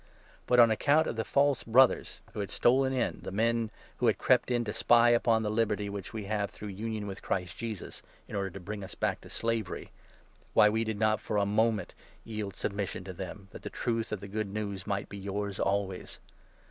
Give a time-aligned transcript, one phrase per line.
[0.47, 4.07] But, on account of the false Brothers who 4 had stolen in, the men who
[4.07, 7.55] had crept in to spy upon the liberty which we have through union with Christ
[7.55, 9.91] Jesus, in order to bring us back to slavery—
[10.55, 11.93] why, we did not for a moment
[12.23, 15.59] yield 5 submission to them, that the Truth of the Good News might be yours
[15.59, 16.17] always